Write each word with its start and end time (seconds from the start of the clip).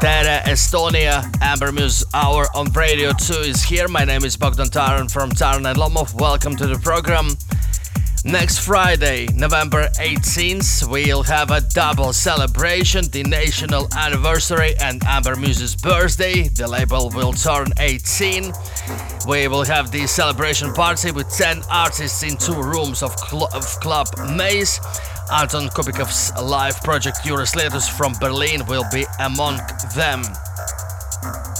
Tere 0.00 0.42
Estonia, 0.44 1.24
Amber 1.40 1.72
Muse 1.72 2.04
Hour 2.12 2.46
on 2.54 2.70
Radio 2.72 3.12
2 3.12 3.34
is 3.34 3.62
here. 3.62 3.88
My 3.88 4.04
name 4.04 4.24
is 4.24 4.36
Bogdan 4.36 4.68
Taran 4.68 5.10
from 5.10 5.30
Taran 5.30 5.68
and 5.68 5.78
Lomov. 5.78 6.14
Welcome 6.14 6.54
to 6.56 6.66
the 6.66 6.78
program. 6.78 7.36
Next 8.26 8.58
Friday, 8.58 9.28
November 9.36 9.86
18th, 10.00 10.90
we'll 10.90 11.22
have 11.22 11.52
a 11.52 11.60
double 11.60 12.12
celebration 12.12 13.04
the 13.12 13.22
national 13.22 13.86
anniversary 13.96 14.74
and 14.80 15.00
Amber 15.04 15.36
Muse's 15.36 15.76
birthday. 15.76 16.48
The 16.48 16.66
label 16.66 17.08
will 17.10 17.32
turn 17.32 17.68
18. 17.78 18.52
We 19.28 19.46
will 19.46 19.64
have 19.64 19.92
the 19.92 20.08
celebration 20.08 20.72
party 20.74 21.12
with 21.12 21.30
10 21.30 21.62
artists 21.70 22.24
in 22.24 22.36
two 22.36 22.60
rooms 22.60 23.04
of, 23.04 23.16
cl- 23.16 23.48
of 23.54 23.64
Club 23.78 24.08
Maze. 24.36 24.80
Anton 25.32 25.68
Kubikov's 25.68 26.32
live 26.42 26.82
project 26.82 27.18
Eurosletus 27.18 27.88
from 27.88 28.12
Berlin 28.14 28.66
will 28.66 28.84
be 28.92 29.06
among 29.20 29.60
them. 29.94 30.22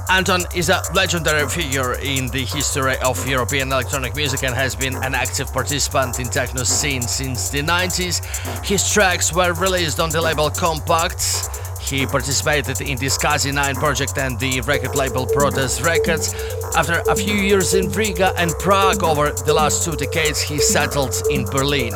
Anton 0.08 0.44
is 0.54 0.68
a 0.68 0.82
legendary 0.94 1.48
figure 1.48 1.94
in 1.94 2.28
the 2.28 2.44
history 2.44 2.96
of 2.98 3.26
European 3.26 3.72
electronic 3.72 4.14
music 4.14 4.44
and 4.44 4.54
has 4.54 4.76
been 4.76 4.94
an 5.02 5.14
active 5.16 5.52
participant 5.52 6.20
in 6.20 6.28
techno 6.28 6.62
scene 6.62 7.02
since 7.02 7.48
the 7.48 7.60
90s. 7.60 8.24
His 8.64 8.88
tracks 8.92 9.32
were 9.32 9.52
released 9.54 9.98
on 9.98 10.10
the 10.10 10.20
label 10.20 10.48
Kompakt. 10.48 11.65
He 11.88 12.04
participated 12.04 12.80
in 12.80 12.98
the 12.98 13.06
Skazi 13.06 13.54
9 13.54 13.76
project 13.76 14.18
and 14.18 14.38
the 14.40 14.60
record 14.62 14.96
label 14.96 15.24
Protest 15.24 15.82
Records. 15.82 16.34
After 16.74 17.00
a 17.08 17.14
few 17.14 17.34
years 17.34 17.74
in 17.74 17.90
Riga 17.92 18.32
and 18.36 18.50
Prague 18.58 19.04
over 19.04 19.30
the 19.30 19.54
last 19.54 19.84
two 19.84 19.94
decades, 19.94 20.40
he 20.40 20.58
settled 20.58 21.14
in 21.30 21.44
Berlin. 21.44 21.94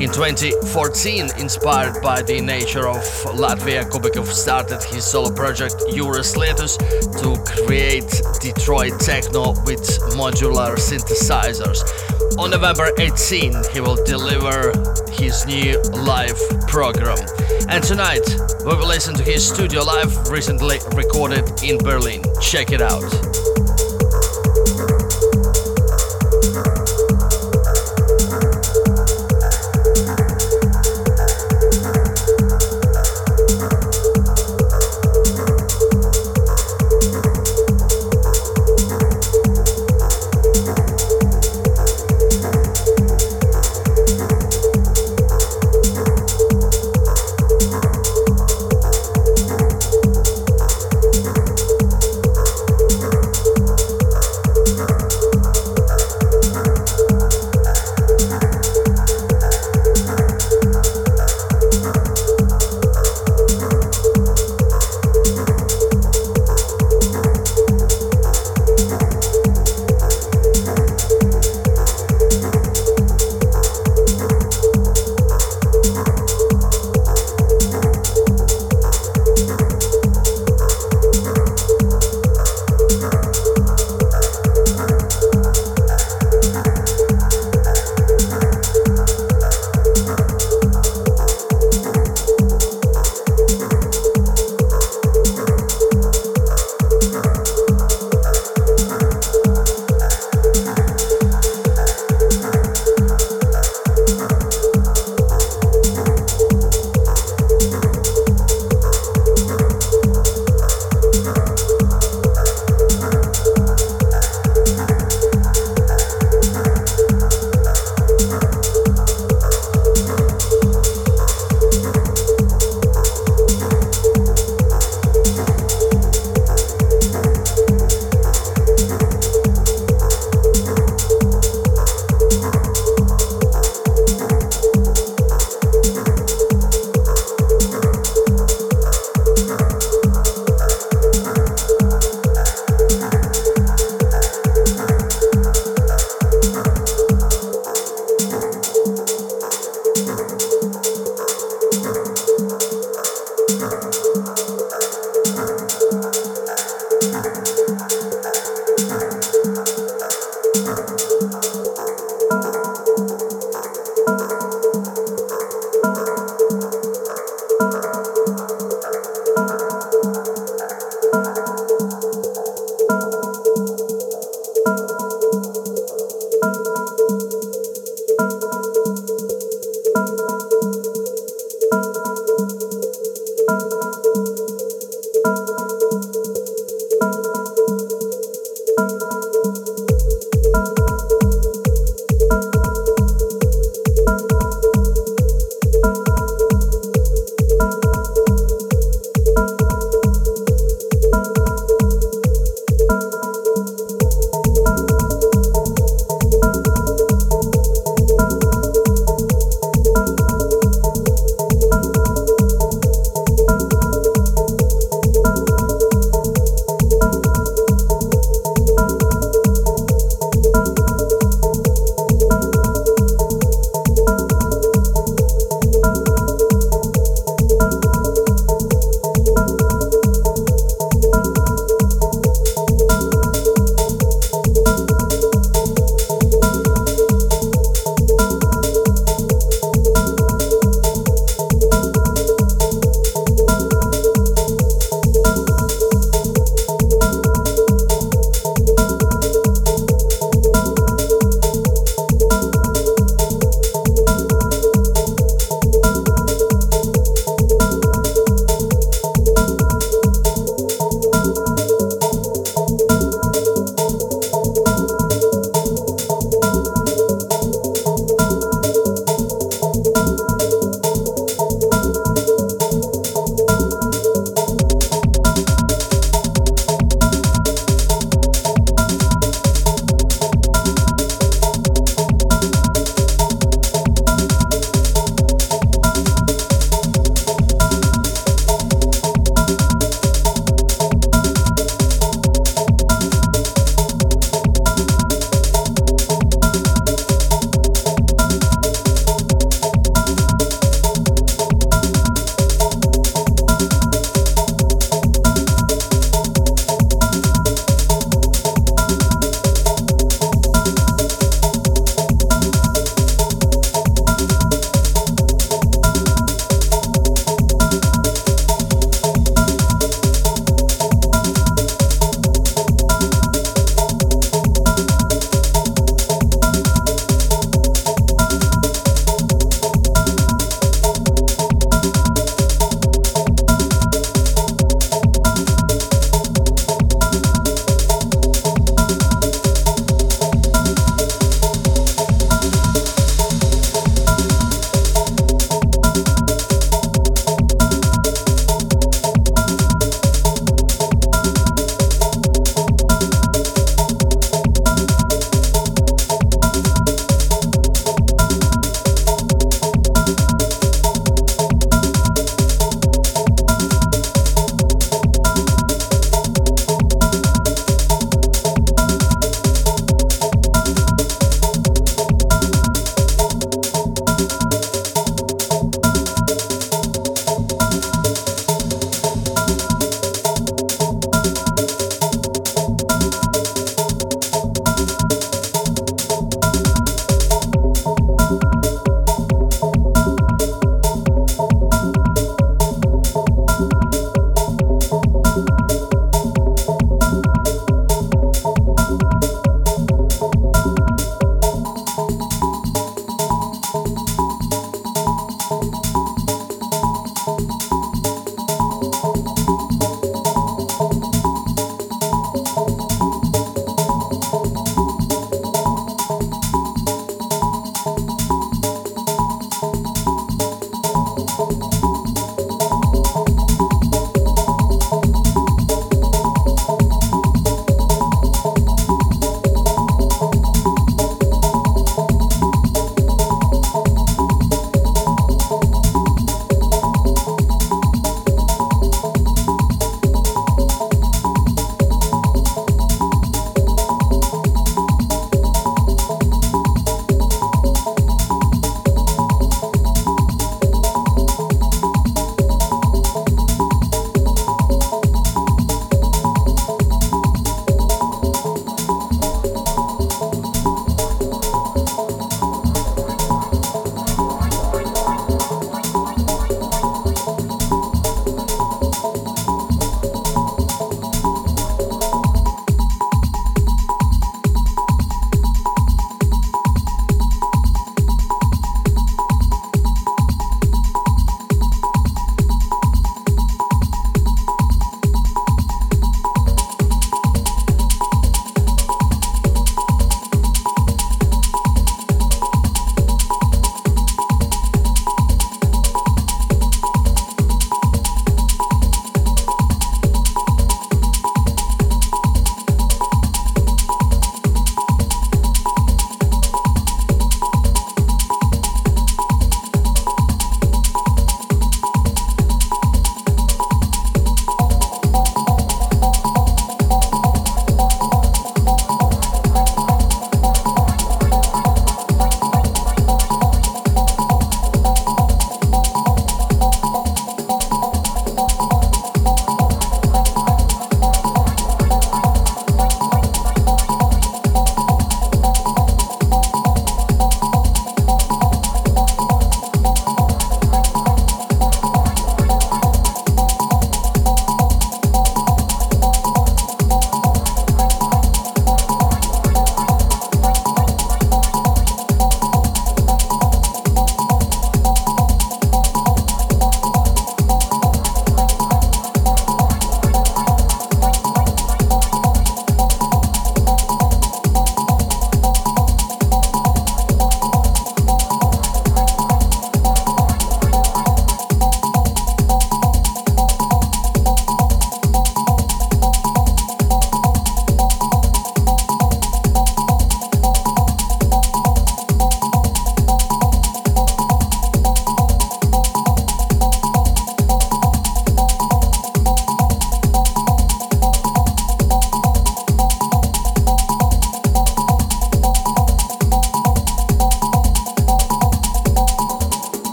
In 0.00 0.10
2014, 0.10 1.28
inspired 1.38 2.02
by 2.02 2.22
the 2.22 2.40
nature 2.40 2.88
of 2.88 3.04
Latvia, 3.36 3.84
Kubikov 3.90 4.26
started 4.26 4.82
his 4.84 5.04
solo 5.04 5.30
project 5.30 5.74
Eurosletus 5.90 6.78
to 7.20 7.36
create 7.44 8.10
Detroit 8.40 8.98
techno 9.00 9.50
with 9.64 9.84
modular 10.16 10.76
synthesizers. 10.76 11.82
On 12.38 12.50
November 12.50 12.90
18, 12.98 13.54
he 13.72 13.80
will 13.80 14.02
deliver 14.04 14.72
his 15.12 15.46
new 15.46 15.80
live 16.04 16.38
program. 16.68 17.18
And 17.68 17.82
tonight, 17.82 18.26
we 18.60 18.74
will 18.74 18.86
listen 18.86 19.14
to 19.14 19.22
his 19.26 19.48
studio 19.48 19.82
live 19.82 20.28
recently 20.28 20.78
recorded 20.94 21.60
in 21.60 21.78
Berlin. 21.78 22.22
Check 22.40 22.70
it 22.70 22.80
out. 22.80 23.65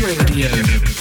Radio. 0.00 0.97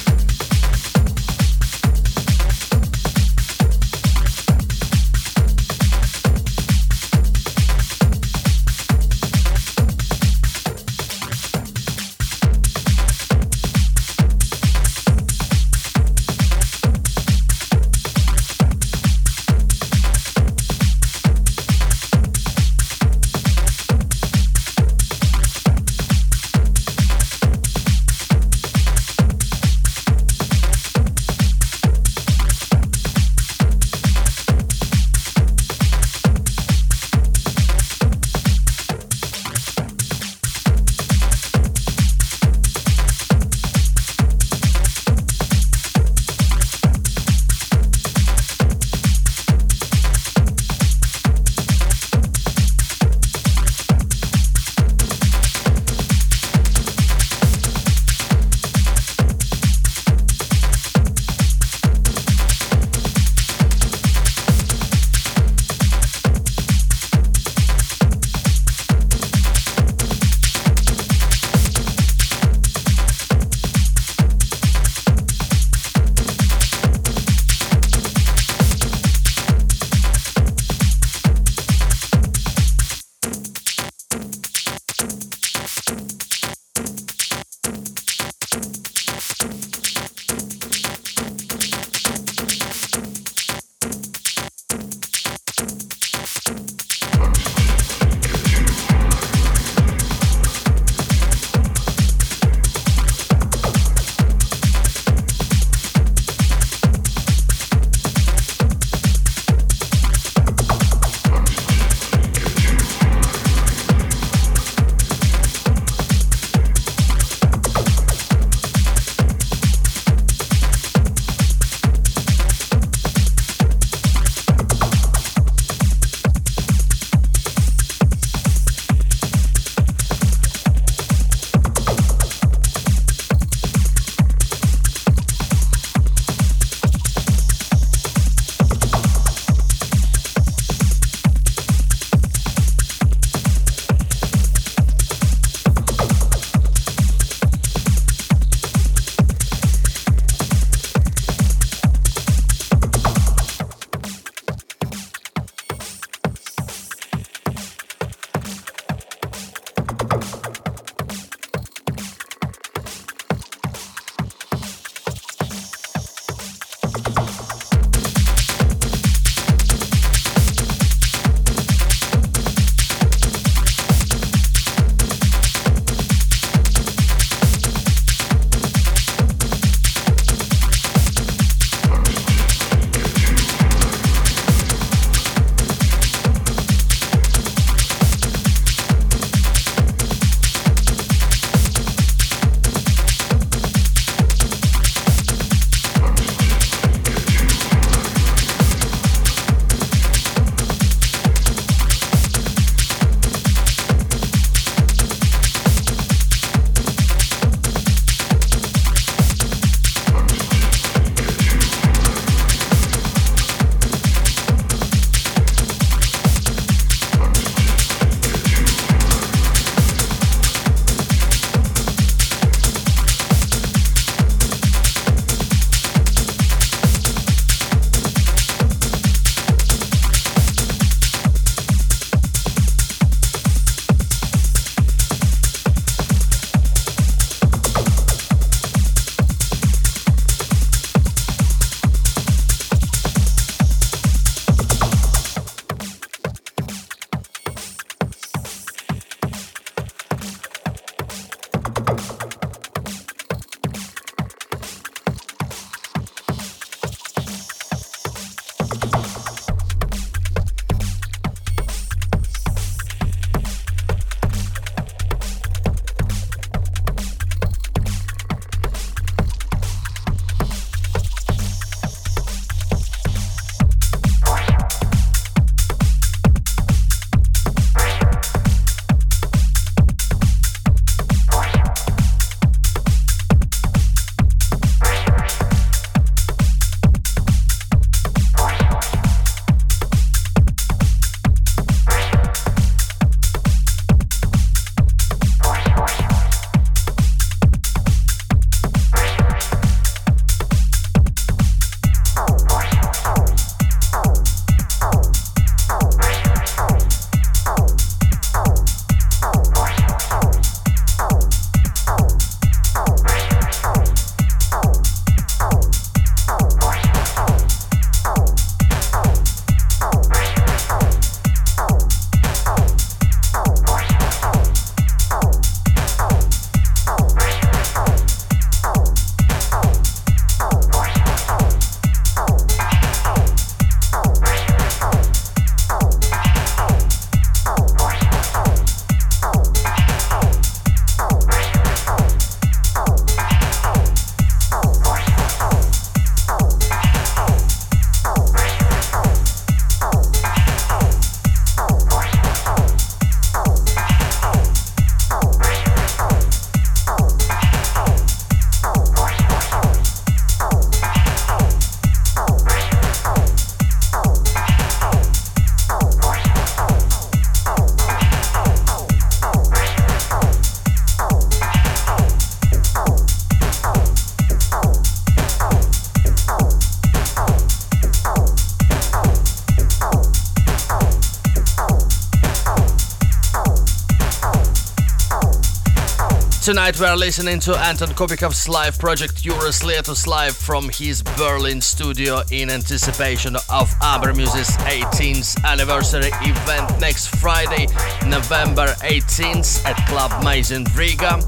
Tonight 386.47 386.79
we 386.79 386.85
are 386.85 386.95
listening 386.95 387.41
to 387.41 387.57
Anton 387.57 387.89
Kubikov's 387.89 388.47
live 388.47 388.79
project 388.79 389.25
Eurus 389.25 389.63
Lietus 389.63 390.07
live 390.07 390.33
from 390.33 390.69
his 390.69 391.03
Berlin 391.03 391.59
studio 391.59 392.21
in 392.31 392.49
anticipation 392.49 393.35
of 393.49 393.69
Ambermuse's 393.81 394.55
18th 394.59 395.43
anniversary 395.43 396.09
event 396.21 396.79
next 396.79 397.13
Friday, 397.17 397.65
November 398.07 398.67
18th 398.79 399.65
at 399.65 399.75
Club 399.89 400.23
Maze 400.23 400.51
in 400.51 400.63
Riga. 400.73 401.19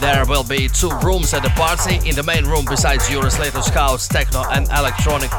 There 0.00 0.24
will 0.26 0.44
be 0.44 0.68
two 0.68 0.90
rooms 1.02 1.34
at 1.34 1.42
the 1.42 1.50
party. 1.50 1.96
In 2.08 2.14
the 2.14 2.22
main 2.22 2.44
room, 2.44 2.64
besides 2.64 3.10
Eurus 3.10 3.38
Lietus 3.38 3.68
house, 3.70 4.06
techno 4.06 4.44
and 4.52 4.68
electronic 4.68 5.32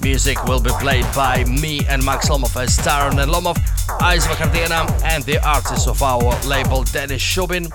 music 0.00 0.42
will 0.44 0.60
be 0.60 0.70
played 0.78 1.06
by 1.16 1.44
me 1.44 1.80
and 1.88 2.04
Max 2.04 2.28
Lomov 2.28 2.54
as 2.60 2.78
Taran 2.78 3.20
and 3.20 3.30
Lomov, 3.32 3.56
Isva 4.00 4.34
Cardena 4.36 5.02
and 5.04 5.24
the 5.24 5.44
artists 5.44 5.88
of 5.88 6.02
our 6.02 6.40
label 6.44 6.84
Dennis 6.84 7.22
Shubin. 7.22 7.66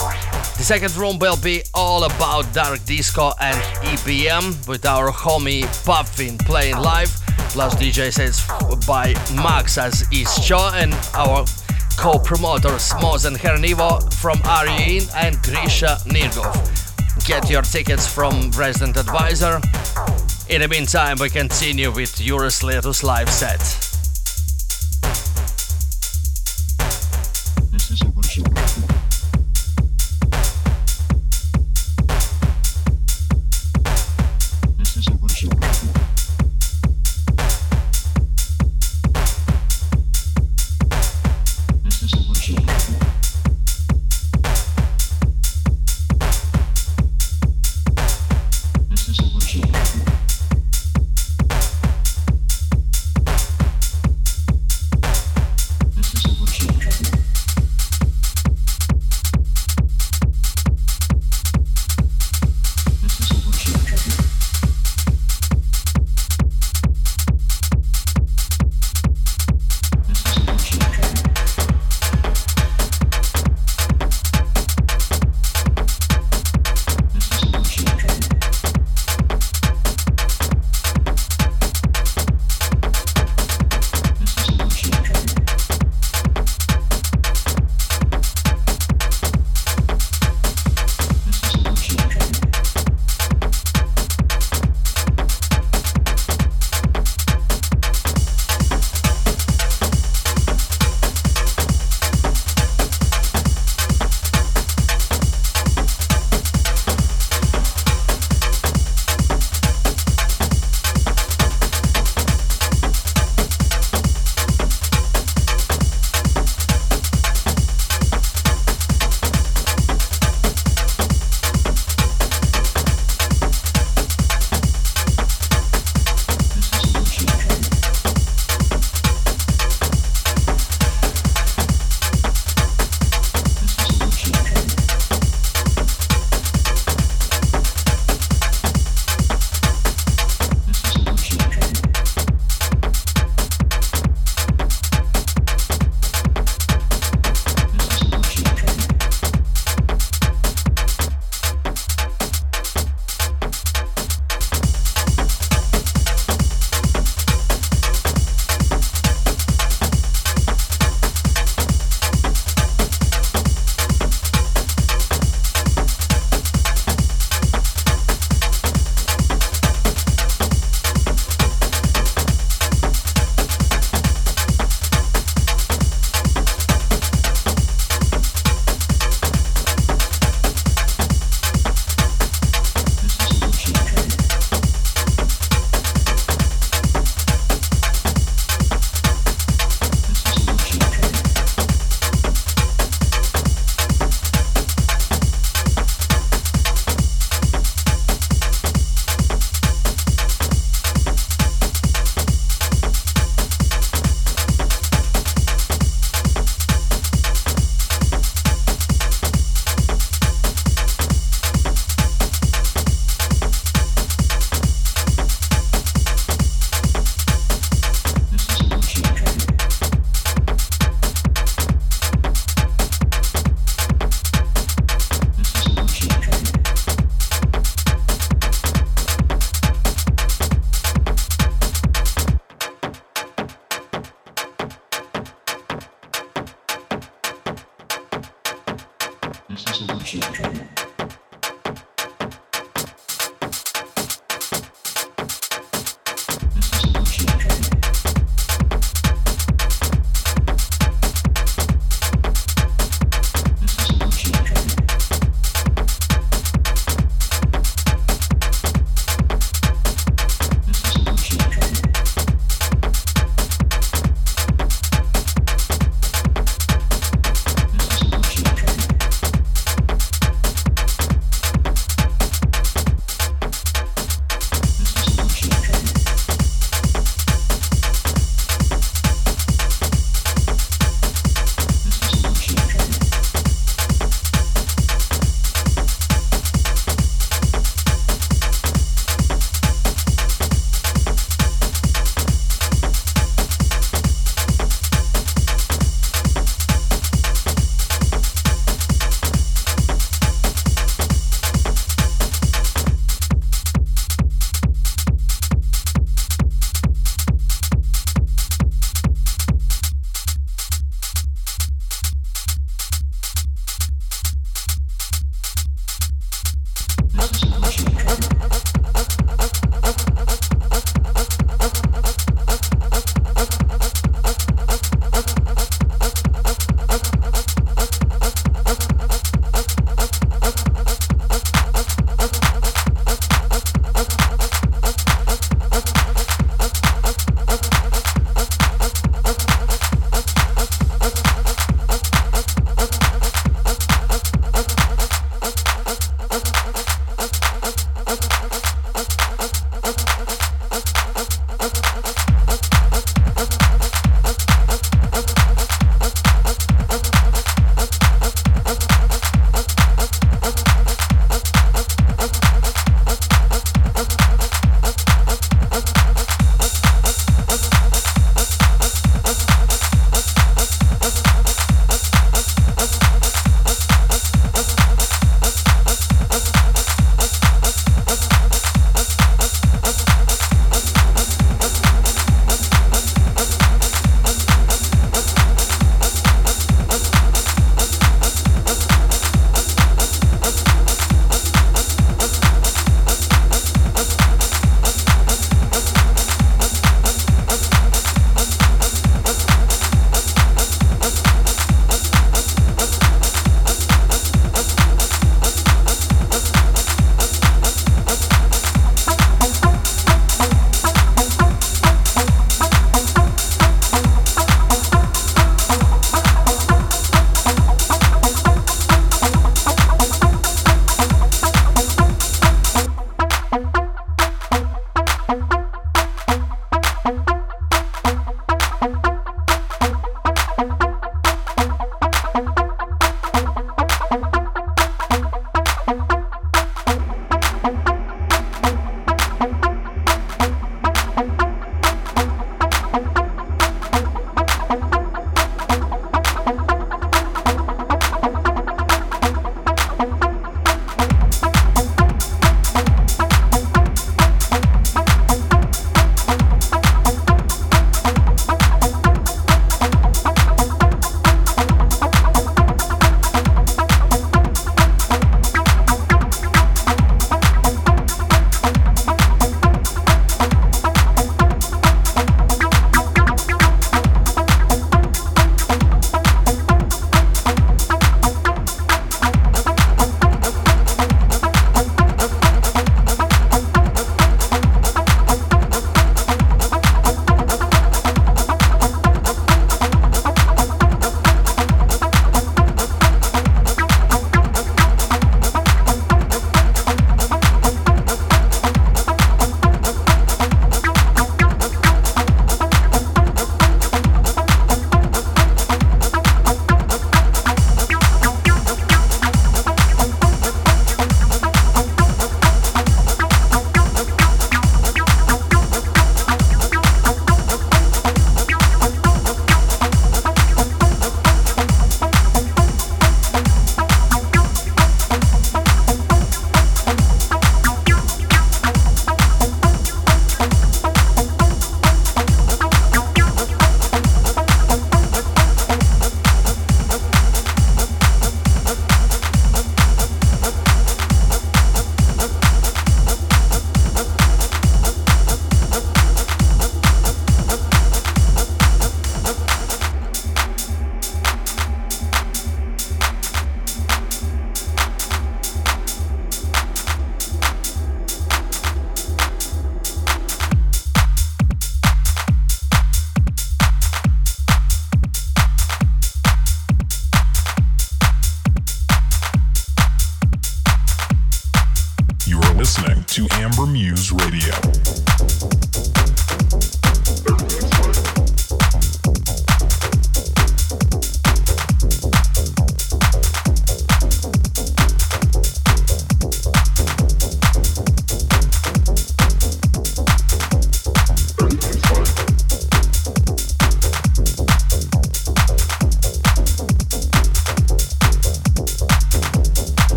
The 0.63 0.67
second 0.67 0.95
room 0.95 1.19
will 1.19 1.35
be 1.35 1.61
all 1.73 2.05
about 2.05 2.53
dark 2.53 2.85
disco 2.85 3.33
and 3.41 3.57
EBM 3.85 4.65
with 4.65 4.85
our 4.85 5.11
homie 5.11 5.63
Puffin 5.83 6.37
playing 6.37 6.77
live, 6.77 7.09
plus 7.49 7.75
DJ 7.75 8.13
sets 8.13 8.47
by 8.87 9.07
Max 9.35 9.77
as 9.77 10.03
Ischo 10.03 10.71
and 10.71 10.93
our 11.15 11.43
co-promoters 11.97 12.91
Moz 12.91 13.25
and 13.25 13.35
Hernivo 13.35 14.01
from 14.13 14.37
Aryin 14.43 15.13
and 15.17 15.35
Grisha 15.43 15.97
Nirgov. 16.05 17.27
Get 17.27 17.49
your 17.49 17.63
tickets 17.63 18.07
from 18.07 18.49
Resident 18.51 18.95
Advisor. 18.95 19.59
In 20.47 20.61
the 20.61 20.69
meantime, 20.69 21.17
we 21.19 21.29
continue 21.29 21.91
with 21.91 22.21
Eurus 22.21 22.63
Lietus 22.63 23.03
live 23.03 23.29
set. 23.29 23.82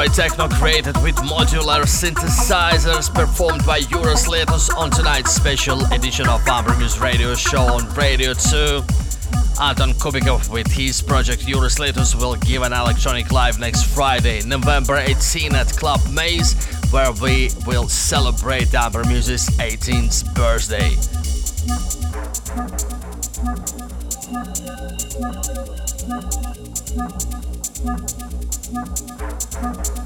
Electroid 0.00 0.14
techno 0.14 0.48
created 0.48 0.96
with 1.02 1.14
modular 1.16 1.82
synthesizers 1.84 3.12
performed 3.14 3.66
by 3.66 3.80
Euros 3.80 4.28
Letos 4.28 4.74
on 4.74 4.90
tonight's 4.90 5.30
special 5.34 5.84
edition 5.92 6.26
of 6.26 6.40
Amber 6.48 6.72
Radio 7.02 7.34
Show 7.34 7.60
on 7.60 7.86
Radio 7.94 8.32
2. 8.32 8.82
Anton 9.60 9.92
Kubikov 9.92 10.50
with 10.50 10.72
his 10.72 11.02
project 11.02 11.42
Euros 11.42 11.78
Letos 11.78 12.14
will 12.14 12.34
give 12.36 12.62
an 12.62 12.72
electronic 12.72 13.30
live 13.30 13.58
next 13.58 13.94
Friday, 13.94 14.40
November 14.46 14.96
18 14.96 15.54
at 15.54 15.68
Club 15.76 16.00
Maze, 16.10 16.54
where 16.90 17.12
we 17.20 17.50
will 17.66 17.86
celebrate 17.86 18.72
Amber 18.74 19.04
18th 19.04 20.34
birthday. 20.34 20.96
Thank 29.20 30.00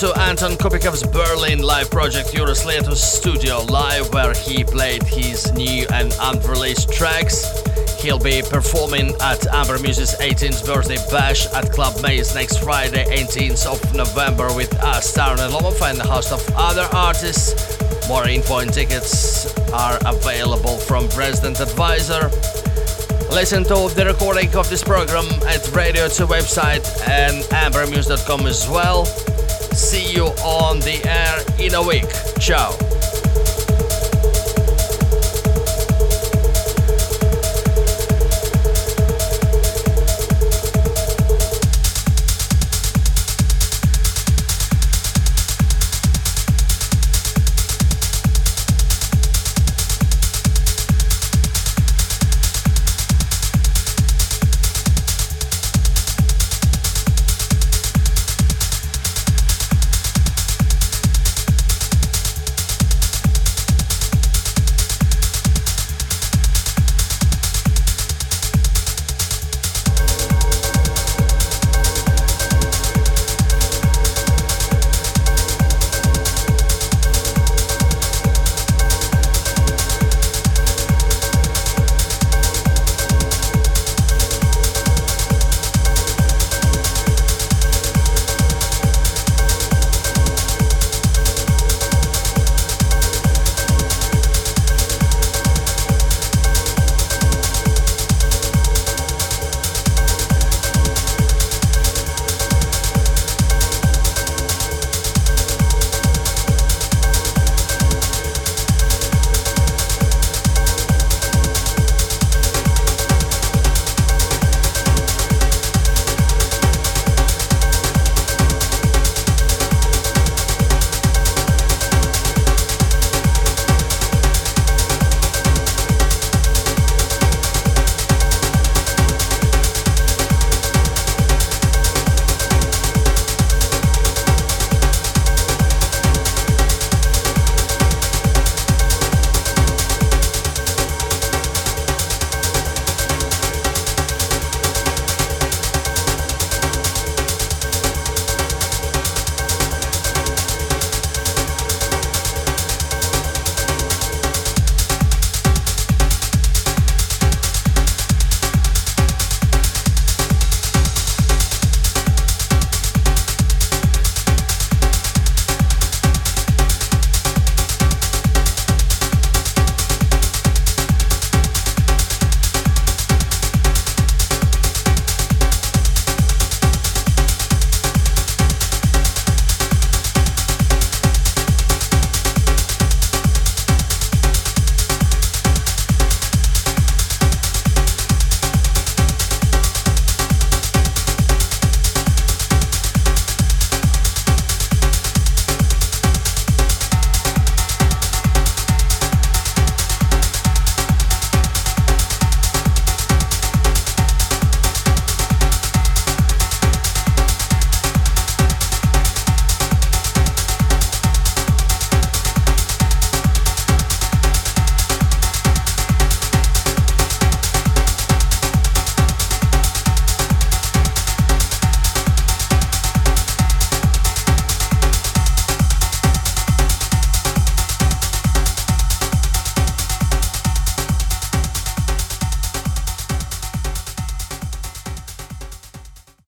to 0.00 0.18
Anton 0.20 0.52
Kubikov's 0.52 1.06
Berlin 1.06 1.62
live 1.62 1.90
project 1.90 2.30
Eurosletus 2.32 2.96
Studio 2.96 3.60
Live, 3.64 4.10
where 4.14 4.32
he 4.32 4.64
played 4.64 5.02
his 5.02 5.52
new 5.52 5.86
and 5.92 6.16
unreleased 6.22 6.90
tracks. 6.90 7.44
He'll 8.00 8.18
be 8.18 8.40
performing 8.40 9.14
at 9.20 9.46
Amber 9.48 9.78
Muse's 9.78 10.14
18th 10.14 10.64
birthday 10.64 10.96
bash 11.10 11.52
at 11.52 11.70
Club 11.70 12.00
Maze 12.00 12.34
next 12.34 12.62
Friday, 12.62 13.04
18th 13.14 13.66
of 13.66 13.94
November, 13.94 14.46
with 14.54 14.72
us, 14.76 15.14
Taran 15.14 15.38
and 15.44 15.52
Lomov, 15.52 15.82
and 15.82 15.98
a 15.98 16.06
host 16.06 16.32
of 16.32 16.42
other 16.56 16.88
artists. 16.94 18.08
More 18.08 18.26
info 18.26 18.60
and 18.60 18.72
tickets 18.72 19.54
are 19.70 19.98
available 20.06 20.78
from 20.78 21.08
Resident 21.08 21.60
Advisor. 21.60 22.30
Listen 23.34 23.64
to 23.64 23.94
the 23.94 24.04
recording 24.06 24.54
of 24.56 24.70
this 24.70 24.82
program 24.82 25.26
at 25.46 25.70
Radio 25.72 26.08
2 26.08 26.26
website 26.26 26.88
and 27.06 27.44
ambermuse.com 27.52 28.46
as 28.46 28.66
well. 28.66 29.04
See 29.72 30.12
you 30.12 30.26
on 30.44 30.80
the 30.80 31.00
air 31.04 31.42
in 31.58 31.74
a 31.74 31.82
week. 31.82 32.08
Ciao. 32.38 32.89